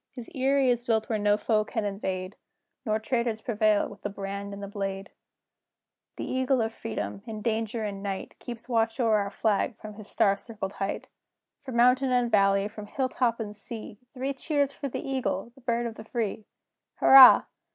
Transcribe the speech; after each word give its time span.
His 0.09 0.31
eyrie 0.33 0.71
is 0.71 0.83
built 0.83 1.09
where 1.09 1.19
no 1.19 1.37
foe 1.37 1.63
can 1.63 1.85
invade, 1.85 2.35
Nor 2.87 2.97
traitors 2.97 3.39
prevail 3.39 3.87
with 3.87 4.01
the 4.01 4.09
brand 4.09 4.51
and 4.51 4.63
the 4.63 4.67
blade! 4.67 5.11
CHORUS. 5.11 6.15
The 6.15 6.25
Eagle 6.25 6.59
of 6.61 6.73
Freedom, 6.73 7.21
in 7.27 7.43
danger 7.43 7.83
and 7.83 8.01
night, 8.01 8.35
Keeps 8.39 8.67
watch 8.67 8.99
o'er 8.99 9.17
our 9.17 9.29
flag 9.29 9.77
from 9.77 9.93
his 9.93 10.09
star 10.09 10.35
circled 10.35 10.73
height. 10.73 11.09
From 11.59 11.75
mountain 11.75 12.11
and 12.11 12.31
valley, 12.31 12.67
from 12.67 12.87
hill 12.87 13.09
top 13.09 13.39
and 13.39 13.55
sea, 13.55 13.99
Three 14.11 14.33
cheers 14.33 14.73
for 14.73 14.89
the 14.89 15.07
Eagle, 15.07 15.51
the 15.53 15.61
Bird 15.61 15.85
of 15.85 15.93
the 15.93 16.03
Free! 16.03 16.47
Hurrah! 16.95 17.43